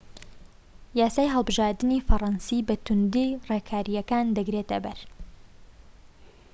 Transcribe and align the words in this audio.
یاسای 0.99 1.27
هەڵبژاردنی 1.35 2.05
فەرەنسی 2.07 2.65
بە 2.67 2.75
توندی 2.85 3.37
ڕێکاریەکان 3.49 4.25
دەگرێتە 4.37 4.77
بەر 4.85 4.99